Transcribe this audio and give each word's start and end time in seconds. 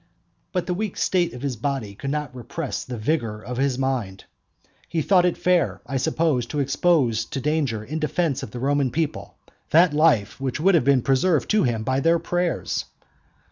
But 0.51 0.65
the 0.65 0.73
weak 0.73 0.97
state 0.97 1.31
of 1.35 1.43
his 1.43 1.57
body 1.57 1.93
could 1.93 2.09
not 2.09 2.35
repress 2.35 2.83
the 2.83 2.97
vigour 2.97 3.39
of 3.43 3.57
his 3.57 3.77
mind. 3.77 4.23
He 4.89 5.03
thought 5.03 5.27
it 5.27 5.37
fair, 5.37 5.79
I 5.85 5.97
suppose, 5.97 6.47
to 6.47 6.59
expose 6.59 7.23
to 7.25 7.39
danger 7.39 7.83
in 7.83 7.99
defence 7.99 8.41
of 8.41 8.49
the 8.49 8.59
Roman 8.59 8.89
people 8.89 9.35
that 9.69 9.93
life 9.93 10.41
which 10.41 10.57
had 10.57 10.83
been 10.83 11.03
preserved 11.03 11.51
to 11.51 11.61
him 11.65 11.83
by 11.83 11.99
their 11.99 12.17
prayers. 12.17 12.85